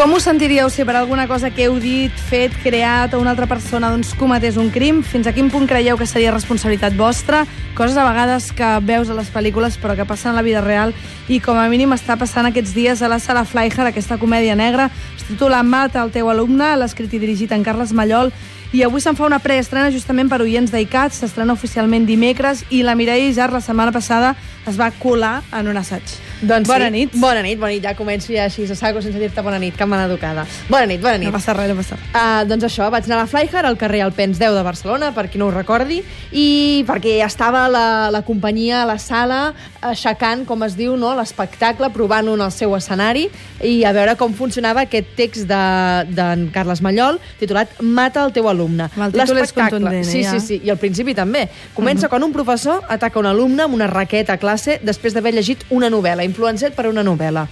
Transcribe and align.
Com 0.00 0.14
us 0.16 0.22
sentiríeu 0.24 0.70
si 0.70 0.82
per 0.88 0.96
alguna 0.96 1.26
cosa 1.28 1.50
que 1.52 1.66
heu 1.66 1.74
dit, 1.76 2.12
fet, 2.30 2.54
creat 2.62 3.12
o 3.12 3.18
una 3.20 3.34
altra 3.34 3.44
persona 3.44 3.90
doncs, 3.92 4.14
cometés 4.16 4.56
un 4.56 4.70
crim? 4.72 5.02
Fins 5.04 5.26
a 5.28 5.34
quin 5.36 5.50
punt 5.52 5.66
creieu 5.68 5.98
que 6.00 6.06
seria 6.08 6.32
responsabilitat 6.32 6.96
vostra? 6.96 7.42
Coses 7.76 7.98
a 8.00 8.06
vegades 8.08 8.46
que 8.56 8.70
veus 8.80 9.10
a 9.12 9.16
les 9.18 9.28
pel·lícules 9.28 9.76
però 9.76 9.92
que 9.98 10.06
passen 10.08 10.32
a 10.32 10.38
la 10.38 10.46
vida 10.46 10.62
real 10.64 10.94
i 11.28 11.36
com 11.44 11.60
a 11.60 11.66
mínim 11.68 11.92
està 11.92 12.16
passant 12.16 12.48
aquests 12.48 12.72
dies 12.72 13.02
a 13.04 13.12
la 13.12 13.18
sala 13.20 13.44
Flyher, 13.44 13.90
aquesta 13.90 14.16
comèdia 14.16 14.56
negra. 14.56 14.88
Es 15.18 15.28
titula 15.28 15.60
Mata 15.62 16.00
el 16.00 16.14
teu 16.16 16.32
alumne, 16.32 16.78
l'escrit 16.80 17.12
i 17.12 17.20
dirigit 17.20 17.52
en 17.52 17.60
Carles 17.60 17.92
Mallol 17.92 18.32
i 18.72 18.84
avui 18.86 19.02
se'n 19.02 19.16
fa 19.18 19.26
una 19.26 19.42
preestrena 19.42 19.90
justament 19.90 20.28
per 20.30 20.40
oients 20.40 20.70
d'ICAT, 20.70 21.12
s'estrena 21.12 21.52
oficialment 21.52 22.04
dimecres 22.06 22.64
i 22.70 22.84
la 22.86 22.94
Mireia 22.94 23.28
Ijar 23.28 23.52
la 23.52 23.60
setmana 23.60 23.92
passada 23.92 24.36
es 24.70 24.78
va 24.80 24.90
colar 24.98 25.40
en 25.56 25.68
un 25.70 25.78
assaig. 25.80 26.16
Doncs 26.40 26.68
bona 26.68 26.86
sí. 26.88 26.92
nit. 26.94 27.16
Bona 27.20 27.42
nit, 27.44 27.58
bona 27.60 27.72
nit. 27.74 27.84
Ja 27.84 27.94
començo 27.98 28.32
ja 28.32 28.46
així 28.48 28.64
a 28.64 28.76
saco 28.78 29.02
sense 29.04 29.20
dir-te 29.20 29.42
bona 29.44 29.58
nit, 29.60 29.76
que 29.76 29.86
m'han 29.86 30.06
educada. 30.08 30.46
Bona 30.70 30.86
nit, 30.88 31.02
bona 31.02 31.18
nit. 31.20 31.28
No 31.28 31.34
passa 31.36 31.54
res, 31.56 31.68
no 31.68 31.76
passa 31.76 31.98
res. 31.98 32.06
Uh, 32.14 32.44
doncs 32.48 32.68
això, 32.70 32.88
vaig 32.92 33.08
anar 33.08 33.18
a 33.18 33.24
la 33.24 33.30
Flyher, 33.30 33.64
al 33.66 33.78
carrer 33.80 34.04
Alpens 34.06 34.40
10 34.40 34.56
de 34.56 34.64
Barcelona, 34.64 35.10
per 35.16 35.26
qui 35.30 35.40
no 35.40 35.50
ho 35.50 35.54
recordi, 35.54 36.00
i 36.32 36.46
perquè 36.88 37.18
estava 37.26 37.66
la, 37.68 37.84
la 38.14 38.22
companyia 38.26 38.82
a 38.82 38.88
la 38.88 38.96
sala 39.02 39.40
aixecant, 39.84 40.46
com 40.48 40.64
es 40.64 40.76
diu, 40.78 40.96
no, 41.00 41.12
l'espectacle, 41.18 41.90
provant 41.92 42.28
un 42.32 42.44
al 42.44 42.52
seu 42.54 42.74
escenari, 42.76 43.26
i 43.64 43.80
a 43.84 43.92
veure 43.96 44.16
com 44.20 44.32
funcionava 44.36 44.86
aquest 44.86 45.12
text 45.18 45.48
d'en 45.50 46.14
de, 46.16 46.50
Carles 46.54 46.80
Mallol, 46.84 47.20
titulat 47.40 47.80
Mata 47.80 48.24
el 48.26 48.34
teu 48.36 48.48
alumne. 48.48 48.90
El 48.96 49.14
títol 49.14 49.40
és 49.42 49.52
contundent, 49.56 50.02
eh, 50.04 50.08
Sí, 50.10 50.22
ja. 50.24 50.32
sí, 50.36 50.40
sí, 50.40 50.60
i 50.64 50.72
al 50.72 50.78
principi 50.80 51.14
també. 51.16 51.46
Comença 51.76 52.08
quan 52.08 52.24
un 52.24 52.32
professor 52.32 52.84
ataca 52.88 53.20
un 53.20 53.28
alumne 53.30 53.64
amb 53.64 53.76
una 53.76 53.88
raqueta 53.90 54.36
a 54.36 54.40
classe 54.40 54.59
després 54.82 55.14
d'haver 55.14 55.32
llegit 55.34 55.64
una 55.70 55.90
novel·la, 55.90 56.24
influenciat 56.26 56.74
per 56.76 56.88
una 56.90 57.04
novel·la. 57.06 57.46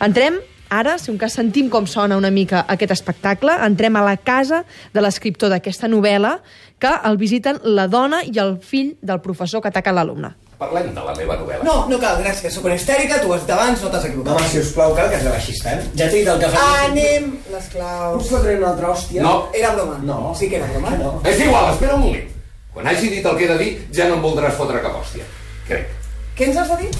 Entrem 0.00 0.40
Ara, 0.70 0.98
si 1.02 1.10
un 1.10 1.16
cas 1.18 1.34
sentim 1.34 1.66
com 1.66 1.86
sona 1.90 2.14
una 2.14 2.30
mica 2.30 2.60
aquest 2.70 2.92
espectacle, 2.94 3.56
entrem 3.66 3.96
a 3.98 4.04
la 4.06 4.14
casa 4.16 4.60
de 4.94 5.02
l'escriptor 5.02 5.50
d'aquesta 5.50 5.88
novel·la, 5.90 6.36
que 6.78 6.92
el 7.08 7.18
visiten 7.18 7.58
la 7.64 7.88
dona 7.90 8.20
i 8.22 8.38
el 8.38 8.54
fill 8.62 8.92
del 9.02 9.18
professor 9.24 9.60
que 9.64 9.72
ataca 9.72 9.90
l'alumne. 9.90 10.30
Parlem 10.60 10.92
de 10.94 11.02
la 11.02 11.16
meva 11.18 11.34
novel·la. 11.40 11.66
No, 11.66 11.74
no 11.90 11.98
cal, 11.98 12.20
gràcies. 12.22 12.54
Sóc 12.54 12.68
una 12.70 12.76
histèrica, 12.78 13.18
tu 13.18 13.34
has 13.34 13.48
d'abans, 13.48 13.82
no 13.82 13.90
t'has 13.90 14.06
equivocat. 14.12 14.36
Home, 14.36 14.48
si 14.52 14.62
us 14.62 14.72
plau, 14.76 14.94
cal 14.94 15.10
que 15.10 15.18
es 15.18 15.26
rebaixis 15.26 15.62
tant. 15.64 15.82
Ja 15.98 16.06
t'he 16.06 16.20
dit 16.20 16.30
el 16.30 16.38
que 16.44 16.54
fa... 16.54 16.66
Anem, 16.86 17.30
les 17.50 17.64
Us 17.66 17.70
claus. 17.74 18.28
fotré 18.30 18.58
una 18.60 18.70
altra 18.70 18.92
hòstia? 18.94 19.24
No. 19.26 19.36
Era 19.56 19.72
broma. 19.74 19.98
No. 20.06 20.20
Sí 20.38 20.50
que 20.52 20.60
era 20.60 20.70
broma. 20.70 20.94
No. 21.00 21.16
És 21.26 21.40
igual, 21.40 21.72
espera 21.74 21.96
un 21.98 22.04
moment. 22.06 22.36
Quan 22.76 22.86
hagi 22.86 23.10
dit 23.10 23.26
el 23.26 23.40
que 23.40 23.48
he 23.48 23.54
de 23.56 23.58
dir, 23.58 23.72
ja 23.96 24.06
no 24.06 24.20
em 24.20 24.28
voldràs 24.28 24.54
fotre 24.60 24.84
cap 24.84 25.00
hòstia. 25.00 25.26
Crec. 25.66 25.96
Què 26.40 26.46
ens 26.48 26.56
has 26.56 26.70
de 26.72 26.76
dir? 26.80 26.90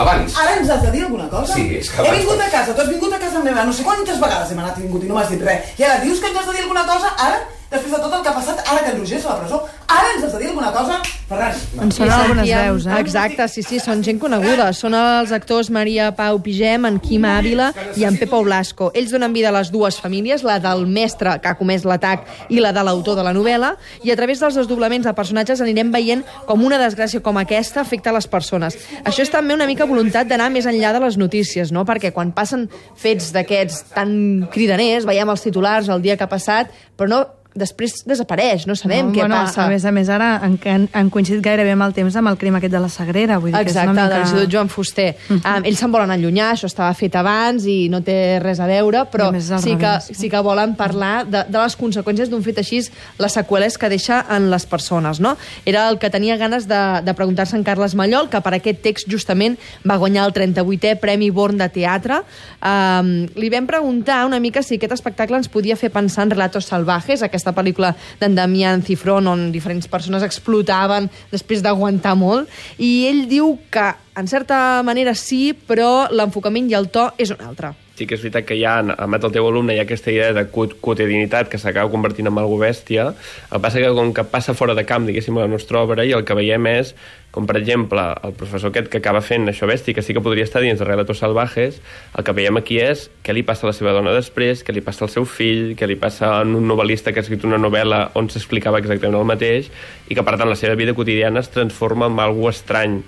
Abans. 0.00 0.36
Ara 0.40 0.54
ens 0.56 0.70
has 0.72 0.80
de 0.86 0.90
dir 0.94 1.02
alguna 1.04 1.26
cosa? 1.28 1.52
Sí, 1.52 1.66
és 1.76 1.90
que 1.90 2.00
He 2.00 2.06
abans- 2.06 2.18
vingut 2.22 2.40
a 2.40 2.48
casa, 2.50 2.72
tu 2.74 2.80
has 2.80 2.88
vingut 2.88 3.12
a 3.12 3.18
casa 3.18 3.42
meva, 3.44 3.64
no 3.64 3.72
sé 3.72 3.82
quantes 3.84 4.18
vegades 4.20 4.50
hem 4.52 4.58
anat 4.62 4.78
i 4.78 4.82
vingut 4.86 5.04
i 5.04 5.08
no 5.10 5.14
m'has 5.16 5.28
dit 5.28 5.42
res. 5.44 5.74
I 5.78 5.84
ara 5.84 6.00
dius 6.04 6.18
que 6.20 6.28
ens 6.32 6.38
has 6.40 6.46
de 6.46 6.52
dir 6.56 6.62
alguna 6.62 6.84
cosa, 6.88 7.12
ara, 7.28 7.42
després 7.70 7.92
de 7.92 8.00
tot 8.06 8.12
el 8.16 8.22
que 8.22 8.28
ha 8.32 8.34
passat, 8.38 8.62
ara 8.72 8.80
que 8.84 8.90
en 8.94 8.98
Roger 9.00 9.18
és 9.18 9.26
a 9.26 9.28
la 9.34 9.38
presó, 9.42 9.60
ara 9.88 10.06
ens 10.14 10.24
has 10.24 10.32
de 10.32 10.38
dir 10.38 10.45
alguna 10.66 10.98
cosa? 10.98 11.02
Ferran, 11.26 11.54
Ens 11.82 11.96
sonen 11.98 12.12
algunes 12.14 12.46
veus, 12.46 12.84
eh? 12.86 12.98
Exacte, 13.02 13.46
sí, 13.50 13.62
sí, 13.66 13.80
són 13.82 14.02
gent 14.06 14.20
coneguda. 14.22 14.68
Són 14.76 14.94
els 14.94 15.32
actors 15.34 15.72
Maria 15.74 16.12
Pau 16.14 16.38
Pigem, 16.42 16.86
en 16.86 17.00
Quim 17.02 17.24
Ávila 17.26 17.72
i 17.98 18.06
en 18.06 18.18
Pepa 18.20 18.38
Blasco. 18.46 18.92
Ells 18.94 19.10
donen 19.10 19.34
vida 19.34 19.50
a 19.50 19.54
les 19.56 19.72
dues 19.74 19.98
famílies, 19.98 20.44
la 20.46 20.60
del 20.62 20.86
mestre 20.86 21.36
que 21.42 21.50
ha 21.50 21.56
comès 21.58 21.86
l'atac 21.86 22.26
i 22.48 22.60
la 22.62 22.70
de 22.76 22.84
l'autor 22.86 23.18
de 23.18 23.24
la 23.26 23.34
novel·la, 23.34 23.72
i 24.06 24.14
a 24.14 24.18
través 24.18 24.42
dels 24.42 24.58
desdoblaments 24.60 25.08
de 25.08 25.14
personatges 25.18 25.62
anirem 25.64 25.90
veient 25.94 26.22
com 26.46 26.62
una 26.62 26.78
desgràcia 26.78 27.22
com 27.24 27.40
aquesta 27.42 27.82
afecta 27.82 28.14
les 28.14 28.30
persones. 28.30 28.78
Això 29.02 29.26
és 29.26 29.32
també 29.32 29.56
una 29.56 29.66
mica 29.66 29.88
voluntat 29.88 30.30
d'anar 30.30 30.52
més 30.54 30.68
enllà 30.70 30.92
de 30.94 31.02
les 31.02 31.18
notícies, 31.18 31.74
no? 31.74 31.82
perquè 31.88 32.12
quan 32.14 32.30
passen 32.36 32.68
fets 32.94 33.32
d'aquests 33.34 33.96
tan 33.96 34.46
cridaners, 34.52 35.08
veiem 35.08 35.34
els 35.34 35.42
titulars 35.42 35.90
el 35.90 36.06
dia 36.06 36.16
que 36.16 36.26
ha 36.26 36.30
passat, 36.30 36.70
però 36.96 37.10
no 37.10 37.24
després 37.58 38.02
desapareix, 38.06 38.66
no 38.68 38.76
sabem 38.78 39.08
No, 39.08 39.14
què 39.14 39.24
bueno, 39.24 39.40
passa. 39.40 39.64
A 39.64 39.70
més 39.72 39.84
a 39.84 39.92
més, 39.94 40.10
ara 40.12 40.36
han, 40.44 40.58
han, 40.92 41.10
coincidit 41.12 41.42
gairebé 41.44 41.74
amb 41.74 41.86
el 41.86 41.94
temps 41.96 42.16
amb 42.16 42.30
el 42.30 42.38
crim 42.40 42.58
aquest 42.58 42.74
de 42.74 42.82
la 42.82 42.90
Sagrera. 42.92 43.38
Vull 43.42 43.52
dir 43.52 43.58
que 43.58 43.72
és 43.72 43.74
Exacte, 43.74 43.92
una 43.92 44.06
de 44.06 44.08
mica... 44.08 44.20
l'Institut 44.22 44.52
Joan 44.52 44.70
Fuster. 44.72 45.08
Um, 45.36 45.66
ells 45.66 45.82
se'n 45.82 45.92
volen 45.92 46.12
allunyar, 46.14 46.52
això 46.54 46.70
estava 46.70 46.92
fet 46.98 47.16
abans 47.18 47.66
i 47.70 47.76
no 47.92 48.02
té 48.06 48.38
res 48.42 48.60
a 48.60 48.68
veure, 48.70 49.06
però 49.12 49.28
a 49.32 49.40
sí 49.40 49.76
que, 49.76 49.92
revés, 49.92 50.10
no? 50.10 50.18
sí 50.20 50.30
que 50.32 50.42
volen 50.44 50.76
parlar 50.78 51.14
de, 51.26 51.44
de 51.48 51.58
les 51.58 51.76
conseqüències 51.78 52.32
d'un 52.32 52.44
fet 52.46 52.60
així, 52.62 52.82
les 53.22 53.36
seqüeles 53.38 53.78
que 53.80 53.90
deixa 53.92 54.22
en 54.36 54.50
les 54.52 54.66
persones. 54.68 55.20
No? 55.22 55.36
Era 55.64 55.88
el 55.90 56.00
que 56.02 56.10
tenia 56.12 56.36
ganes 56.40 56.68
de, 56.68 56.82
de 57.04 57.14
preguntar-se 57.14 57.56
en 57.56 57.64
Carles 57.66 57.96
Mallol, 57.98 58.30
que 58.32 58.40
per 58.44 58.56
aquest 58.58 58.82
text 58.84 59.10
justament 59.10 59.56
va 59.86 59.98
guanyar 60.00 60.26
el 60.28 60.34
38è 60.36 60.96
Premi 61.00 61.30
Born 61.30 61.60
de 61.60 61.70
Teatre. 61.72 62.22
Um, 62.60 63.26
li 63.38 63.50
vam 63.52 63.68
preguntar 63.68 64.24
una 64.26 64.40
mica 64.42 64.62
si 64.62 64.76
aquest 64.76 64.96
espectacle 64.96 65.38
ens 65.40 65.50
podia 65.52 65.76
fer 65.78 65.90
pensar 65.94 66.26
en 66.26 66.34
Relatos 66.34 66.68
Salvajes, 66.70 67.22
aquesta 67.22 67.45
pel·lícula 67.54 67.94
d'en 68.20 68.34
Damián 68.34 68.82
Cifrón, 68.82 69.30
on 69.30 69.48
diferents 69.54 69.86
persones 69.86 70.26
explotaven 70.26 71.10
després 71.30 71.62
d'aguantar 71.62 72.16
molt, 72.18 72.50
i 72.78 73.06
ell 73.06 73.26
diu 73.30 73.58
que, 73.70 73.92
en 74.16 74.26
certa 74.26 74.82
manera, 74.82 75.14
sí, 75.14 75.52
però 75.54 76.08
l'enfocament 76.10 76.70
i 76.70 76.78
el 76.78 76.90
to 76.90 77.10
és 77.18 77.30
un 77.30 77.42
altre. 77.44 77.74
Sí 77.96 78.04
que 78.04 78.18
és 78.18 78.20
veritat 78.20 78.44
que 78.44 78.58
ja 78.60 78.74
en, 78.82 78.90
en 78.92 79.14
el 79.16 79.30
teu 79.32 79.46
alumne 79.48 79.72
hi 79.72 79.78
ha 79.80 79.86
aquesta 79.86 80.12
idea 80.12 80.34
de 80.36 80.42
quot- 80.52 80.74
quotidianitat 80.84 81.48
que 81.48 81.56
s'acaba 81.56 81.88
convertint 81.88 82.28
en 82.28 82.36
algo 82.36 82.58
bèstia. 82.60 83.06
El 83.48 83.62
passa 83.64 83.80
que 83.80 83.92
com 83.96 84.10
que 84.12 84.24
passa 84.28 84.52
fora 84.52 84.74
de 84.76 84.84
camp, 84.84 85.06
diguéssim, 85.08 85.38
la 85.40 85.48
nostra 85.48 85.80
obra, 85.80 86.04
i 86.04 86.12
el 86.12 86.26
que 86.28 86.36
veiem 86.36 86.66
és, 86.74 86.90
com 87.32 87.46
per 87.48 87.56
exemple, 87.56 88.02
el 88.24 88.34
professor 88.36 88.68
aquest 88.68 88.90
que 88.92 89.00
acaba 89.00 89.22
fent 89.24 89.48
això 89.48 89.64
bèstia, 89.68 89.96
que 89.96 90.04
sí 90.04 90.12
que 90.12 90.20
podria 90.24 90.44
estar 90.44 90.60
dins 90.60 90.78
de 90.78 90.84
Relatos 90.84 91.22
Salvajes, 91.24 91.80
el 92.16 92.24
que 92.24 92.34
veiem 92.36 92.60
aquí 92.60 92.76
és 92.80 93.06
què 93.24 93.32
li 93.32 93.44
passa 93.48 93.64
a 93.64 93.70
la 93.70 93.76
seva 93.76 93.94
dona 93.96 94.12
després, 94.12 94.60
què 94.64 94.76
li 94.76 94.84
passa 94.84 95.04
al 95.04 95.12
seu 95.12 95.24
fill, 95.24 95.72
què 95.76 95.88
li 95.88 95.96
passa 96.00 96.34
a 96.38 96.42
un 96.44 96.68
novel·lista 96.68 97.12
que 97.12 97.20
ha 97.20 97.24
escrit 97.24 97.44
una 97.48 97.60
novel·la 97.60 98.10
on 98.16 98.28
s'explicava 98.28 98.80
exactament 98.84 99.16
el 99.20 99.28
mateix, 99.32 99.72
i 100.08 100.12
que, 100.16 100.24
per 100.24 100.36
tant, 100.36 100.52
la 100.52 100.56
seva 100.60 100.76
vida 100.76 100.92
quotidiana 100.92 101.40
es 101.40 101.48
transforma 101.52 102.12
en 102.12 102.20
algo 102.20 102.48
estrany 102.52 103.00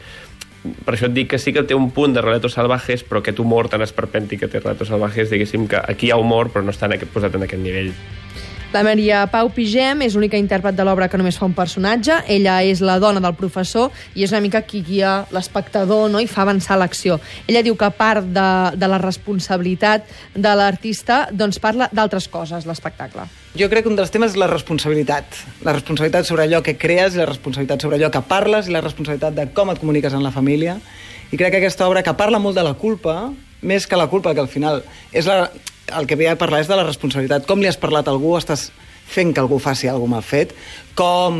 per 0.84 0.94
això 0.94 1.08
et 1.08 1.14
dic 1.14 1.30
que 1.32 1.38
sí 1.38 1.52
que 1.54 1.64
té 1.66 1.76
un 1.76 1.90
punt 1.94 2.14
de 2.16 2.22
Relatos 2.24 2.56
Salvajes, 2.58 3.04
però 3.06 3.22
aquest 3.22 3.38
humor 3.42 3.70
tan 3.72 3.84
esperpèntic 3.84 4.42
que 4.44 4.50
té 4.50 4.62
Relatos 4.62 4.90
Salvajes, 4.90 5.30
diguéssim 5.30 5.68
que 5.70 5.80
aquí 5.80 6.08
hi 6.08 6.14
ha 6.14 6.18
humor, 6.20 6.52
però 6.54 6.64
no 6.64 6.74
està 6.74 6.88
en 6.88 6.98
aquest, 6.98 7.12
posat 7.14 7.38
en 7.38 7.46
aquest 7.46 7.62
nivell. 7.62 7.92
La 8.68 8.82
Maria 8.84 9.22
Pau 9.32 9.48
Pigem 9.48 10.02
és 10.04 10.12
l'única 10.12 10.36
intèrpret 10.36 10.76
de 10.76 10.84
l'obra 10.84 11.06
que 11.08 11.16
només 11.16 11.38
fa 11.40 11.46
un 11.48 11.54
personatge. 11.56 12.18
Ella 12.28 12.58
és 12.68 12.82
la 12.84 12.98
dona 13.00 13.22
del 13.24 13.32
professor 13.38 13.88
i 14.12 14.26
és 14.26 14.34
una 14.34 14.42
mica 14.44 14.60
qui 14.60 14.82
guia 14.84 15.22
l'espectador 15.32 16.10
no? 16.12 16.20
i 16.20 16.28
fa 16.28 16.44
avançar 16.44 16.76
l'acció. 16.76 17.16
Ella 17.48 17.64
diu 17.64 17.80
que 17.80 17.88
part 17.96 18.28
de, 18.28 18.48
de 18.76 18.92
la 18.92 19.00
responsabilitat 19.00 20.12
de 20.36 20.56
l'artista, 20.60 21.26
doncs 21.32 21.62
parla 21.64 21.88
d'altres 21.96 22.28
coses, 22.28 22.68
l'espectacle. 22.68 23.24
Jo 23.56 23.70
crec 23.72 23.86
que 23.86 23.90
un 23.90 23.96
dels 23.96 24.10
temes 24.12 24.34
és 24.34 24.40
la 24.40 24.48
responsabilitat. 24.50 25.38
La 25.64 25.72
responsabilitat 25.72 26.28
sobre 26.28 26.44
allò 26.44 26.60
que 26.64 26.76
crees, 26.76 27.16
la 27.16 27.26
responsabilitat 27.28 27.82
sobre 27.82 27.96
allò 27.96 28.10
que 28.12 28.20
parles 28.28 28.68
i 28.68 28.74
la 28.74 28.82
responsabilitat 28.84 29.36
de 29.36 29.48
com 29.56 29.72
et 29.72 29.80
comuniques 29.80 30.12
en 30.12 30.22
la 30.22 30.34
família. 30.34 30.76
I 31.32 31.36
crec 31.40 31.54
que 31.54 31.62
aquesta 31.62 31.88
obra 31.88 32.02
que 32.04 32.14
parla 32.16 32.40
molt 32.42 32.58
de 32.58 32.66
la 32.66 32.74
culpa, 32.76 33.30
més 33.62 33.88
que 33.88 33.96
la 33.96 34.08
culpa, 34.12 34.34
que 34.34 34.44
al 34.44 34.52
final 34.52 34.82
és 35.12 35.26
la, 35.26 35.48
el 35.96 36.06
que 36.06 36.18
ve 36.20 36.28
a 36.28 36.36
parlar 36.36 36.60
és 36.60 36.68
de 36.68 36.76
la 36.76 36.84
responsabilitat. 36.84 37.48
Com 37.48 37.64
li 37.64 37.70
has 37.70 37.80
parlat 37.80 38.08
a 38.08 38.14
algú, 38.14 38.36
estàs 38.36 38.68
fent 39.08 39.32
que 39.32 39.40
algú 39.40 39.56
faci 39.62 39.88
alguna 39.88 40.18
mal 40.18 40.24
fet, 40.26 40.52
com 40.98 41.38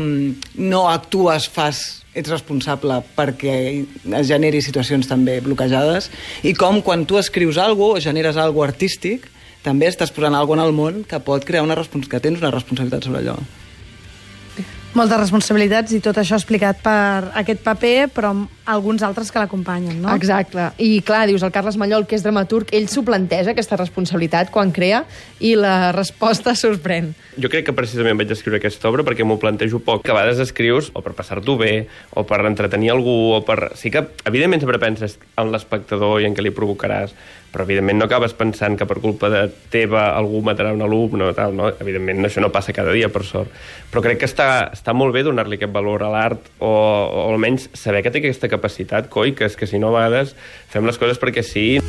no 0.57 0.83
actues, 0.89 1.45
fas 1.53 1.99
ets 2.17 2.31
responsable 2.31 2.97
perquè 3.15 3.55
es 4.17 4.29
generi 4.29 4.63
situacions 4.65 5.07
també 5.07 5.37
bloquejades 5.45 6.09
i 6.41 6.55
com 6.57 6.81
quan 6.81 7.05
tu 7.05 7.19
escrius 7.19 7.59
alguna 7.61 7.99
o 7.99 8.01
generes 8.01 8.39
alguna 8.41 8.71
artístic 8.71 9.27
també 9.63 9.89
estàs 9.89 10.11
posant 10.15 10.37
alguna 10.37 10.65
el 10.67 10.75
món 10.75 11.03
que 11.07 11.19
pot 11.23 11.45
crear 11.45 11.65
una 11.65 11.77
que 11.79 12.21
tens 12.23 12.39
una 12.39 12.51
responsabilitat 12.51 13.07
sobre 13.07 13.23
allò. 13.23 13.35
Moltes 14.97 15.19
responsabilitats 15.21 15.93
i 15.93 15.99
tot 16.01 16.17
això 16.17 16.39
explicat 16.39 16.79
per 16.81 17.29
aquest 17.37 17.61
paper, 17.65 18.09
però 18.13 18.33
alguns 18.69 19.03
altres 19.05 19.31
que 19.31 19.41
l'acompanyen, 19.41 19.97
no? 20.03 20.13
Exacte. 20.15 20.69
I 20.77 21.01
clar, 21.05 21.25
dius, 21.29 21.43
el 21.45 21.53
Carles 21.55 21.77
Mallol, 21.79 22.05
que 22.07 22.17
és 22.17 22.25
dramaturg, 22.25 22.71
ell 22.75 22.87
s'ho 22.91 23.03
planteja, 23.07 23.53
aquesta 23.55 23.79
responsabilitat, 23.79 24.51
quan 24.53 24.73
crea, 24.75 25.03
i 25.39 25.55
la 25.57 25.91
resposta 25.95 26.55
sorprèn. 26.63 27.11
Jo 27.39 27.51
crec 27.51 27.69
que 27.69 27.75
precisament 27.77 28.19
vaig 28.19 28.31
escriure 28.35 28.59
aquesta 28.61 28.89
obra 28.91 29.05
perquè 29.07 29.25
m'ho 29.27 29.39
plantejo 29.41 29.81
poc. 29.83 30.03
Que 30.05 30.13
a 30.13 30.19
vegades 30.19 30.43
escrius 30.43 30.91
o 30.93 31.03
per 31.05 31.15
passar-t'ho 31.17 31.57
bé, 31.59 31.73
o 32.15 32.25
per 32.29 32.43
entretenir 32.45 32.93
algú, 32.93 33.17
o 33.37 33.43
per... 33.47 33.73
Sí 33.79 33.91
que, 33.93 34.05
evidentment, 34.29 34.63
sempre 34.63 34.81
penses 34.81 35.17
en 35.39 35.53
l'espectador 35.53 36.21
i 36.21 36.29
en 36.29 36.37
què 36.37 36.45
li 36.45 36.55
provocaràs, 36.55 37.15
però 37.49 37.65
evidentment 37.65 37.97
no 37.97 38.05
acabes 38.05 38.35
pensant 38.37 38.75
que 38.77 38.85
per 38.85 38.99
culpa 39.01 39.29
de 39.33 39.41
teva 39.73 40.09
algú 40.13 40.41
matarà 40.45 40.73
un 40.75 40.83
alumne 40.85 41.31
o 41.31 41.33
tal, 41.33 41.55
no? 41.57 41.71
Evidentment 41.81 42.27
això 42.27 42.43
no 42.43 42.51
passa 42.53 42.75
cada 42.75 42.93
dia, 42.93 43.09
per 43.09 43.23
sort. 43.25 43.49
Però 43.89 44.03
crec 44.05 44.21
que 44.21 44.29
està, 44.29 44.69
està 44.75 44.93
molt 44.93 45.15
bé 45.15 45.23
donar-li 45.25 45.57
aquest 45.57 45.73
valor 45.73 46.05
a 46.05 46.11
l'art 46.13 46.51
o, 46.59 46.69
o 46.69 47.25
almenys 47.31 47.69
saber 47.73 48.03
que 48.05 48.13
té 48.13 48.21
aquesta 48.21 48.51
capacitat, 48.51 48.58
coi, 49.09 49.33
que 49.35 49.45
és 49.45 49.55
que 49.55 49.67
si 49.67 49.79
no 49.79 49.89
a 49.89 49.99
vegades 49.99 50.35
fem 50.69 50.85
les 50.85 50.97
coses 50.97 51.19
perquè 51.19 51.43
sí. 51.43 51.79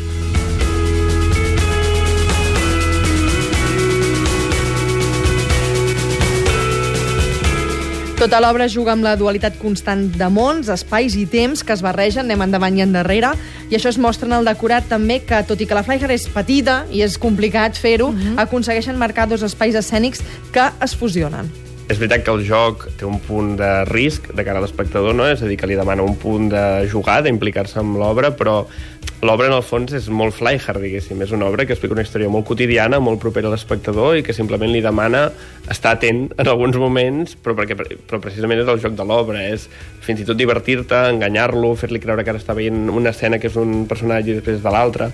Tota 8.21 8.37
l'obra 8.37 8.67
juga 8.69 8.93
amb 8.93 9.01
la 9.01 9.15
dualitat 9.17 9.55
constant 9.57 10.03
de 10.13 10.27
mons, 10.29 10.69
espais 10.69 11.15
i 11.17 11.23
temps 11.25 11.63
que 11.65 11.73
es 11.73 11.81
barregen, 11.81 12.27
anem 12.27 12.45
endavant 12.45 12.77
i 12.77 12.83
endarrere, 12.85 13.31
i 13.73 13.79
això 13.79 13.89
es 13.89 13.97
mostra 13.97 14.29
en 14.29 14.35
el 14.37 14.45
decorat 14.45 14.91
també 14.93 15.23
que, 15.25 15.41
tot 15.49 15.57
i 15.57 15.65
que 15.65 15.79
la 15.79 15.81
Freiherr 15.87 16.13
és 16.13 16.29
petita 16.29 16.83
i 16.93 17.01
és 17.01 17.17
complicat 17.17 17.81
fer-ho, 17.81 18.11
uh 18.11 18.15
-huh. 18.15 18.37
aconsegueixen 18.45 19.01
marcar 19.01 19.27
dos 19.27 19.41
espais 19.43 19.75
escènics 19.75 20.21
que 20.53 20.69
es 20.85 20.95
fusionen. 20.95 21.70
És 21.91 21.99
veritat 21.99 22.23
que 22.23 22.31
el 22.31 22.45
joc 22.47 22.85
té 23.01 23.03
un 23.03 23.17
punt 23.19 23.57
de 23.59 23.69
risc 23.89 24.29
de 24.31 24.45
cara 24.47 24.61
a 24.61 24.63
l'espectador, 24.63 25.11
no? 25.19 25.25
és 25.27 25.41
a 25.43 25.49
dir, 25.51 25.57
que 25.59 25.67
li 25.67 25.75
demana 25.75 26.05
un 26.07 26.15
punt 26.23 26.47
de 26.53 26.63
jugar, 26.93 27.17
d'implicar-se 27.27 27.81
amb 27.81 27.99
l'obra, 27.99 28.31
però 28.39 28.61
l'obra 29.27 29.49
en 29.51 29.57
el 29.57 29.65
fons 29.67 29.97
és 29.99 30.07
molt 30.07 30.37
Flyhard, 30.37 30.79
diguéssim. 30.85 31.19
És 31.27 31.35
una 31.35 31.49
obra 31.51 31.67
que 31.67 31.75
explica 31.75 31.97
una 31.97 32.05
història 32.07 32.31
molt 32.31 32.47
quotidiana, 32.47 33.03
molt 33.03 33.19
propera 33.19 33.51
a 33.51 33.55
l'espectador 33.57 34.21
i 34.21 34.23
que 34.23 34.37
simplement 34.37 34.71
li 34.71 34.85
demana 34.87 35.27
estar 35.67 35.97
atent 35.99 36.29
en 36.31 36.53
alguns 36.55 36.79
moments, 36.79 37.35
però, 37.35 37.59
perquè, 37.59 37.75
però 37.75 38.23
precisament 38.23 38.63
és 38.63 38.71
el 38.71 38.79
joc 38.87 38.95
de 38.95 39.11
l'obra, 39.11 39.43
és 39.51 39.67
fins 40.07 40.23
i 40.23 40.31
tot 40.31 40.39
divertir-te, 40.39 41.09
enganyar-lo, 41.17 41.75
fer-li 41.75 41.99
creure 42.07 42.23
que 42.23 42.37
ara 42.37 42.39
està 42.39 42.55
veient 42.55 42.87
una 42.87 43.11
escena 43.11 43.43
que 43.43 43.51
és 43.51 43.59
un 43.59 43.89
personatge 43.91 44.31
i 44.31 44.39
després 44.39 44.63
de 44.63 44.79
l'altre. 44.79 45.11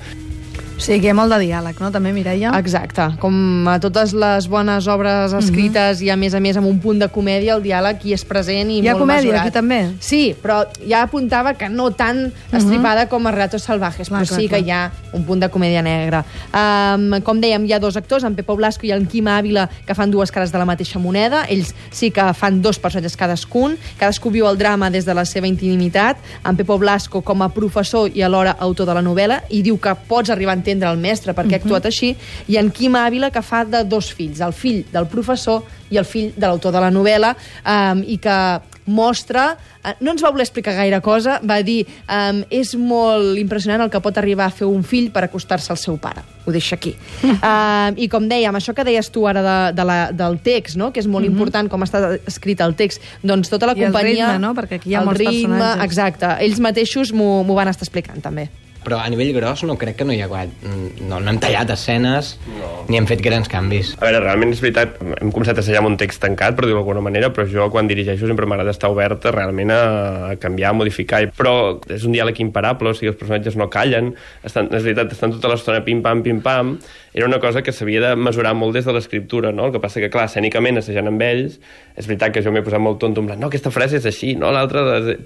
Sigui, 0.79 1.01
que 1.01 1.09
hi 1.09 1.11
ha 1.11 1.17
molt 1.17 1.33
de 1.33 1.39
diàleg, 1.41 1.79
no? 1.81 1.91
També, 1.91 2.13
Mireia? 2.13 2.51
Exacte. 2.59 3.09
Com 3.21 3.67
a 3.69 3.79
totes 3.81 4.13
les 4.17 4.47
bones 4.49 4.87
obres 4.93 5.33
escrites 5.33 5.99
mm 5.99 6.03
-hmm. 6.03 6.07
i, 6.07 6.11
a 6.11 6.17
més 6.17 6.35
a 6.35 6.41
més, 6.41 6.57
amb 6.57 6.67
un 6.67 6.79
punt 6.79 6.99
de 6.99 7.09
comèdia, 7.09 7.55
el 7.55 7.63
diàleg 7.63 8.05
hi 8.05 8.13
és 8.13 8.25
present 8.25 8.71
i 8.71 8.81
Hi 8.81 8.89
ha 8.89 8.93
molt 8.93 9.03
comèdia 9.03 9.33
mesurat. 9.33 9.41
aquí 9.41 9.51
també? 9.51 9.91
Sí, 10.01 10.37
però 10.43 10.67
ja 10.89 11.03
apuntava 11.03 11.55
que 11.55 11.69
no 11.69 11.91
tan 11.91 12.33
estripada 12.53 13.09
com 13.09 13.27
a 13.27 13.31
Relatos 13.31 13.63
Salvajes, 13.63 14.09
Clar, 14.09 14.21
però 14.21 14.29
clar, 14.29 14.41
sí 14.41 14.49
clar. 14.49 14.61
que 14.61 14.67
hi 14.67 14.71
ha 14.71 14.93
un 15.13 15.25
punt 15.25 15.41
de 15.41 15.49
comèdia 15.49 15.83
negra. 15.83 16.25
Um, 16.53 17.21
com 17.23 17.41
dèiem, 17.41 17.65
hi 17.65 17.73
ha 17.73 17.79
dos 17.79 17.97
actors, 17.97 18.25
en 18.25 18.35
Pepo 18.35 18.57
Blasco 18.57 18.87
i 18.87 18.93
en 18.93 19.07
Quim 19.07 19.27
Ávila, 19.29 19.69
que 19.87 19.95
fan 19.95 20.11
dues 20.11 20.31
cares 20.31 20.53
de 20.53 20.59
la 20.59 20.65
mateixa 20.65 20.99
moneda. 20.99 21.45
Ells 21.49 21.75
sí 21.91 22.11
que 22.11 22.35
fan 22.35 22.63
dos 22.63 22.79
personatges 22.79 23.17
cadascun. 23.17 23.77
Cadascú 23.99 24.31
viu 24.31 24.47
el 24.47 24.59
drama 24.59 24.91
des 24.91 25.05
de 25.05 25.15
la 25.15 25.25
seva 25.25 25.47
intimitat. 25.47 26.17
En 26.45 26.57
Pepo 26.57 26.79
Blasco 26.79 27.23
com 27.23 27.43
a 27.43 27.49
professor 27.49 28.11
i 28.15 28.23
alhora 28.23 28.57
autor 28.59 28.87
de 28.87 28.95
la 28.95 29.03
novel·la 29.03 29.43
i 29.49 29.63
diu 29.63 29.79
que 29.79 29.95
pots 30.09 30.31
arribar 30.31 30.53
a 30.53 30.57
entendre 30.67 30.91
el 30.91 30.99
mestre 30.99 31.35
perquè 31.37 31.57
ha 31.61 31.63
actuat 31.63 31.87
així. 31.87 32.15
I 32.51 32.59
en 32.59 32.71
Quim 32.75 32.99
Ávila, 32.99 33.31
que 33.31 33.43
fa 33.43 33.65
de 33.65 33.85
dos 33.87 34.11
fills, 34.13 34.43
el 34.43 34.53
fill 34.53 34.83
del 34.93 35.07
professor 35.07 35.63
i 35.91 36.01
el 36.01 36.05
fill 36.05 36.33
de 36.35 36.47
l'autor 36.47 36.75
de 36.75 36.83
la 36.83 36.91
novel·la, 36.91 37.37
um, 37.63 38.03
i 38.03 38.19
que 38.19 38.39
mostra... 38.87 39.57
eh, 39.83 39.95
No 40.01 40.13
ens 40.13 40.23
va 40.23 40.31
voler 40.31 40.45
explicar 40.47 40.75
gaire 40.75 41.01
cosa, 41.03 41.41
va 41.47 41.61
dir 41.63 41.85
um, 42.07 42.43
és 42.51 42.75
molt 42.79 43.39
impressionant 43.39 43.83
el 43.83 43.91
que 43.91 44.01
pot 44.03 44.19
arribar 44.19 44.47
a 44.47 44.55
fer 44.55 44.67
un 44.67 44.83
fill 44.87 45.09
per 45.15 45.25
acostar-se 45.27 45.73
al 45.75 45.79
seu 45.79 45.97
pare. 46.03 46.23
Ho 46.47 46.55
deixa 46.55 46.75
aquí. 46.79 46.95
um, 47.23 47.95
I 47.99 48.09
com 48.11 48.27
dèiem, 48.31 48.55
això 48.59 48.75
que 48.75 48.85
deies 48.87 49.11
tu 49.15 49.27
ara 49.27 49.43
de, 49.43 49.57
de 49.79 49.87
la, 49.87 49.99
del 50.15 50.39
text, 50.43 50.79
no? 50.79 50.93
que 50.95 51.03
és 51.03 51.07
molt 51.11 51.27
important 51.27 51.71
com 51.71 51.83
està 51.87 52.17
escrit 52.27 52.63
el 52.63 52.75
text, 52.79 53.03
doncs 53.23 53.51
tota 53.51 53.71
la 53.71 53.75
I 53.79 53.87
el 53.87 53.91
companyia... 53.91 54.31
ritme, 54.35 54.43
no? 54.43 54.55
Perquè 54.59 54.79
aquí 54.81 54.91
hi 54.91 54.99
ha 54.99 55.03
el 55.03 55.11
molts 55.11 55.23
ritme, 55.23 55.55
personatges. 55.55 55.85
Exacte. 55.87 56.37
Ells 56.47 56.63
mateixos 56.63 57.15
m'ho 57.15 57.55
van 57.55 57.71
estar 57.71 57.87
explicant, 57.87 58.23
també. 58.23 58.49
Però 58.87 59.01
a 59.03 59.09
nivell 59.11 59.33
gros 59.35 59.65
no 59.67 59.75
crec 59.75 59.97
que 59.99 60.05
no 60.07 60.15
hi 60.15 60.21
ha 60.23 60.29
guat. 60.31 60.53
No, 60.63 61.19
no 61.19 61.31
han 61.33 61.41
tallat 61.43 61.73
escenes 61.75 62.37
no. 62.47 62.69
ni 62.87 63.01
han 63.01 63.09
fet 63.11 63.23
grans 63.25 63.49
canvis. 63.51 63.97
A 63.99 64.05
veure, 64.05 64.21
realment 64.23 64.55
és 64.55 64.63
veritat, 64.63 65.01
hem 65.03 65.33
començat 65.35 65.59
a 65.59 65.65
assajar 65.65 65.81
amb 65.83 65.91
un 65.91 65.97
text 65.99 66.23
tancat, 66.23 66.55
per 66.55 66.69
dir-ho 66.69 66.79
d'alguna 66.79 67.03
manera, 67.03 67.33
però 67.35 67.49
jo 67.51 67.67
quan 67.75 67.91
dirigeixo 67.91 68.31
sempre 68.31 68.47
m'agrada 68.47 68.71
estar 68.71 68.93
oberta 68.95 69.35
realment 69.35 69.75
a, 69.75 69.81
a 70.29 70.31
canviar, 70.39 70.71
a 70.71 70.79
modificar. 70.79 71.25
Però 71.35 71.57
és 71.91 72.07
un 72.07 72.15
diàleg 72.15 72.39
imparable, 72.47 72.95
o 72.95 72.95
sigui, 72.95 73.11
els 73.11 73.19
personatges 73.19 73.59
no 73.59 73.67
callen, 73.75 74.15
estan, 74.47 74.71
és 74.71 74.87
veritat, 74.87 75.19
estan 75.19 75.35
tota 75.35 75.51
l'estona 75.51 75.83
pim-pam, 75.83 76.23
pim-pam. 76.23 76.77
Era 77.17 77.27
una 77.27 77.43
cosa 77.43 77.67
que 77.67 77.75
s'havia 77.75 78.05
de 78.05 78.15
mesurar 78.21 78.55
molt 78.55 78.79
des 78.79 78.87
de 78.87 78.95
l'escriptura, 78.95 79.51
no? 79.51 79.67
El 79.67 79.75
que 79.75 79.83
passa 79.83 79.99
que, 79.99 80.13
clar, 80.15 80.29
escènicament, 80.31 80.79
assajant 80.79 81.11
amb 81.11 81.27
ells, 81.27 81.59
és 81.99 82.07
veritat 82.07 82.37
que 82.37 82.47
jo 82.47 82.55
m'he 82.55 82.63
posat 82.63 82.87
molt 82.87 83.03
tonto, 83.03 83.25
en 83.25 83.33
plan, 83.33 83.41
no, 83.43 83.51
aquesta 83.51 83.75
frase 83.75 83.99
és 83.99 84.07
així, 84.07 84.37
no, 84.39 84.55
l'altra... 84.55 84.85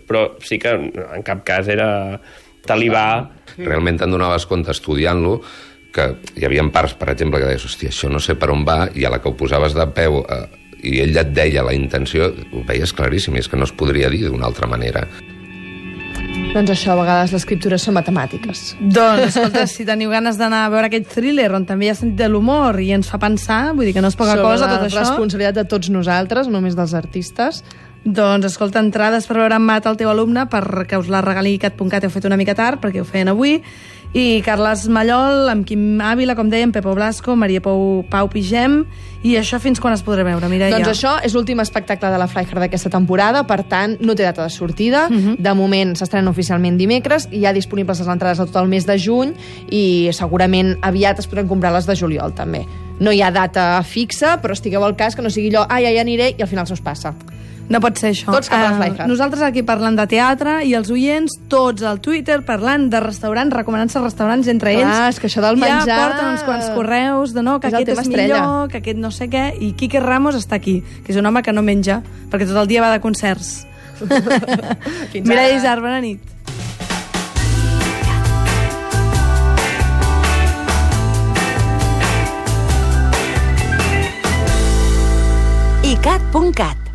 Però 0.09 0.31
sí 0.47 0.57
que 0.62 0.71
en 0.73 1.27
cap 1.27 1.43
cas 1.45 1.69
era 1.69 1.91
talibà 2.67 3.05
Realment 3.59 3.99
te'n 4.01 4.12
donaves 4.12 4.47
compte 4.49 4.73
estudiant-lo 4.75 5.41
que 5.91 6.07
hi 6.39 6.47
havia 6.47 6.62
parts, 6.71 6.95
per 6.95 7.11
exemple, 7.11 7.41
que 7.43 7.49
deies, 7.49 7.65
hòstia, 7.67 7.91
això 7.91 8.11
no 8.12 8.21
sé 8.23 8.37
per 8.39 8.53
on 8.55 8.62
va, 8.67 8.85
i 8.95 9.05
a 9.05 9.11
la 9.11 9.19
que 9.19 9.31
ho 9.31 9.35
posaves 9.37 9.75
de 9.75 9.87
peu 9.97 10.21
eh, 10.23 10.45
i 10.87 11.01
ell 11.03 11.12
ja 11.17 11.25
et 11.27 11.35
deia 11.35 11.65
la 11.67 11.75
intenció, 11.75 12.31
ho 12.31 12.62
veies 12.69 12.95
claríssim, 12.95 13.35
i 13.35 13.43
és 13.43 13.51
que 13.51 13.59
no 13.59 13.67
es 13.67 13.75
podria 13.75 14.11
dir 14.12 14.23
d'una 14.29 14.47
altra 14.47 14.71
manera. 14.71 15.03
Doncs 16.55 16.71
això, 16.73 16.95
a 16.95 16.99
vegades 16.99 17.35
l'escriptura 17.35 17.79
són 17.79 17.95
matemàtiques. 17.99 18.62
Doncs, 18.81 19.27
escolta, 19.33 19.67
si 19.71 19.87
teniu 19.87 20.15
ganes 20.15 20.39
d'anar 20.39 20.65
a 20.69 20.73
veure 20.73 20.91
aquest 20.91 21.11
thriller 21.17 21.51
on 21.59 21.67
també 21.67 21.89
hi 21.89 21.93
ha 21.93 21.99
sentit 21.99 22.23
de 22.23 22.31
l'humor 22.31 22.79
i 22.83 22.93
ens 22.95 23.11
fa 23.11 23.21
pensar, 23.23 23.61
vull 23.75 23.91
dir 23.91 23.95
que 23.99 24.03
no 24.03 24.11
és 24.11 24.19
poca 24.19 24.39
Sobre 24.39 24.47
cosa 24.47 24.71
la 24.71 24.79
tot 24.79 24.89
això, 24.89 25.05
responsabilitat 25.05 25.59
de 25.59 25.67
tots 25.75 25.91
nosaltres, 25.91 26.51
no 26.51 26.59
només 26.59 26.79
dels 26.79 26.95
artistes. 26.99 27.65
Doncs 28.05 28.47
escolta, 28.49 28.81
entrades 28.81 29.26
per 29.29 29.37
veure 29.37 29.56
en 29.58 29.64
Mat, 29.64 29.87
el 29.87 29.99
teu 30.00 30.11
alumne, 30.11 30.47
perquè 30.50 30.99
us 30.99 31.11
la 31.12 31.20
regali 31.25 31.58
cat.cat 31.61 32.05
heu 32.05 32.12
fet 32.12 32.26
una 32.29 32.38
mica 32.41 32.56
tard, 32.56 32.81
perquè 32.81 33.02
ho 33.02 33.08
feien 33.08 33.29
avui, 33.29 33.58
i 34.11 34.41
Carles 34.43 34.88
Mallol, 34.91 35.47
amb 35.52 35.67
Quim 35.69 36.00
Ávila, 36.02 36.35
com 36.35 36.49
dèiem, 36.50 36.73
Pepo 36.75 36.97
Blasco, 36.97 37.37
Maria 37.38 37.62
Pau, 37.62 38.02
Pau 38.11 38.26
Pigem, 38.32 38.81
i 39.23 39.37
això 39.38 39.61
fins 39.62 39.79
quan 39.79 39.94
es 39.94 40.02
podrà 40.02 40.25
veure, 40.26 40.49
Mireia? 40.50 40.75
Doncs 40.75 40.91
això 40.97 41.14
és 41.23 41.37
l'últim 41.37 41.61
espectacle 41.62 42.11
de 42.11 42.19
la 42.19 42.26
Freiherr 42.31 42.64
d'aquesta 42.64 42.91
temporada, 42.91 43.44
per 43.47 43.61
tant, 43.70 43.99
no 44.00 44.17
té 44.19 44.25
data 44.26 44.43
de 44.43 44.50
sortida. 44.50 45.06
Mhm. 45.08 45.37
De 45.38 45.55
moment 45.55 45.94
s'estrena 45.94 46.31
oficialment 46.31 46.79
dimecres, 46.81 47.29
i 47.31 47.44
hi 47.44 47.47
ha 47.47 47.52
disponibles 47.52 48.00
les 48.00 48.08
entrades 48.08 48.41
a 48.41 48.47
tot 48.47 48.56
el 48.56 48.69
mes 48.69 48.87
de 48.87 48.99
juny, 48.99 49.35
i 49.70 50.11
segurament 50.12 50.79
aviat 50.82 51.20
es 51.20 51.29
podran 51.29 51.47
comprar 51.47 51.73
les 51.73 51.87
de 51.87 51.94
juliol, 51.94 52.32
també. 52.35 52.67
No 53.00 53.12
hi 53.12 53.23
ha 53.23 53.31
data 53.32 53.82
fixa, 53.82 54.37
però 54.43 54.52
estigueu 54.52 54.85
al 54.85 54.94
cas 54.97 55.17
que 55.17 55.23
no 55.23 55.31
sigui 55.31 55.49
allò, 55.55 55.67
ai, 55.69 55.87
ai, 55.87 55.99
aniré, 55.99 56.35
i 56.38 56.43
al 56.43 56.49
final 56.49 56.67
se'us 56.69 56.81
passa. 56.85 57.14
No 57.70 57.79
pot 57.79 57.97
ser 57.97 58.11
això. 58.11 58.32
Tots 58.35 58.49
cap 58.50 58.58
a 58.58 58.62
la 58.64 58.70
Eh, 58.73 58.79
Freiherr. 58.81 59.06
nosaltres 59.08 59.43
aquí 59.47 59.62
parlant 59.62 59.94
de 59.97 60.05
teatre 60.11 60.64
i 60.67 60.75
els 60.75 60.91
oients, 60.91 61.37
tots 61.49 61.85
al 61.87 62.00
Twitter 62.02 62.41
parlant 62.44 62.88
de 62.91 62.99
restaurants, 62.99 63.55
recomanant-se 63.55 64.00
restaurants 64.02 64.49
entre 64.49 64.75
Clar, 64.75 64.88
ells. 65.06 65.14
és 65.14 65.20
que 65.20 65.29
això 65.29 65.41
del 65.41 65.56
ja 65.56 65.76
menjar- 65.79 66.00
porten 66.11 66.29
uns 66.32 66.43
quants 66.43 66.69
correus 66.75 67.32
de 67.32 67.43
no, 67.44 67.61
que 67.61 67.69
És 67.69 67.75
aquest 67.75 67.88
és, 67.91 67.99
estrella. 68.00 68.41
millor, 68.41 68.69
que 68.70 68.79
aquest 68.79 68.99
no 68.99 69.11
sé 69.12 69.31
què, 69.31 69.55
i 69.61 69.73
Quique 69.75 70.00
Ramos 70.00 70.35
està 70.35 70.56
aquí, 70.56 70.82
que 71.06 71.12
és 71.12 71.17
un 71.17 71.25
home 71.26 71.43
que 71.43 71.52
no 71.52 71.62
menja, 71.62 72.02
perquè 72.29 72.44
tot 72.47 72.56
el 72.56 72.67
dia 72.67 72.82
va 72.82 72.91
de 72.91 72.99
concerts. 73.00 73.67
Mireia. 75.14 75.56
Isar, 75.56 75.81
bona 75.81 76.00
nit. 76.00 76.20
icat.cat 86.31 86.89